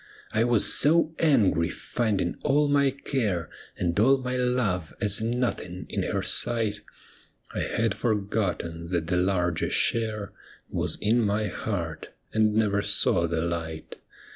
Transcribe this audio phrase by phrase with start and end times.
[0.31, 6.01] I was so angry, finding all my care And all my love as nothing in
[6.01, 6.81] her sight,
[7.53, 10.31] I had forgotten that the larger share
[10.69, 13.97] Was in my heart, and never saw the light.